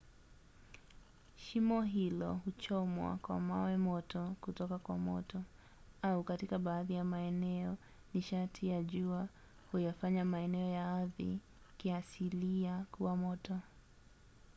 [1.35, 5.41] shimo hilo huchomwa kwa mawe moto kutoka kwa moto
[6.01, 7.77] au katika baadhi ya maeneo
[8.13, 9.27] nishati ya jua
[9.71, 11.39] huyafanya maeneo ya ardhi
[11.77, 13.59] kiasilia kuwa moto